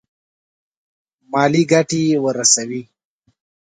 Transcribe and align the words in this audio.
مالي 1.31 1.63
ګټي 1.71 2.01
ورسوي. 2.23 2.81